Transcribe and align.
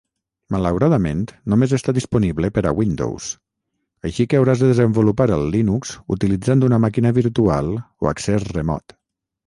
Malauradament, 0.53 1.19
només 1.53 1.75
està 1.77 1.93
disponible 1.97 2.49
per 2.55 2.63
a 2.69 2.71
Windows, 2.79 3.27
així 4.11 4.27
que 4.31 4.39
hauràs 4.41 4.65
de 4.67 4.73
desenvolupar 4.73 5.31
el 5.39 5.47
Linux 5.59 5.95
utilitzant 6.19 6.69
una 6.73 6.83
màquina 6.91 7.17
virtual 7.23 7.75
o 7.81 8.15
accés 8.15 8.53
remot. 8.61 8.99